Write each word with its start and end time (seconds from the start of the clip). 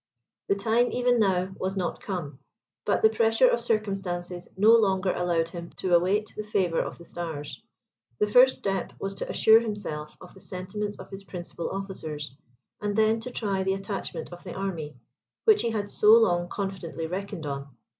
The 0.47 0.55
time, 0.55 0.91
even 0.91 1.19
now, 1.19 1.51
was 1.59 1.77
not 1.77 2.01
come: 2.01 2.39
but 2.85 3.03
the 3.03 3.09
pressure 3.11 3.47
of 3.47 3.61
circumstances 3.61 4.47
no 4.57 4.71
longer 4.73 5.13
allowed 5.13 5.49
him 5.49 5.69
to 5.75 5.93
await 5.93 6.33
the 6.35 6.41
favour 6.43 6.79
of 6.79 6.97
the 6.97 7.05
stars. 7.05 7.61
The 8.17 8.25
first 8.25 8.57
step 8.57 8.93
was 8.99 9.13
to 9.13 9.29
assure 9.29 9.59
himself 9.59 10.17
of 10.19 10.33
the 10.33 10.41
sentiments 10.41 10.97
of 10.97 11.11
his 11.11 11.23
principal 11.23 11.69
officers, 11.69 12.35
and 12.81 12.95
then 12.95 13.19
to 13.19 13.29
try 13.29 13.61
the 13.61 13.75
attachment 13.75 14.33
of 14.33 14.43
the 14.43 14.55
army, 14.55 14.95
which 15.45 15.61
he 15.61 15.69
had 15.69 15.91
so 15.91 16.13
long 16.13 16.49
confidently 16.49 17.05
reckoned 17.05 17.45
on. 17.45 17.67